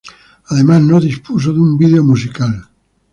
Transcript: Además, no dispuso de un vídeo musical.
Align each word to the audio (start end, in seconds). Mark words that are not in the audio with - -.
Además, 0.47 0.81
no 0.81 0.99
dispuso 0.99 1.53
de 1.53 1.59
un 1.59 1.77
vídeo 1.77 2.03
musical. 2.03 2.67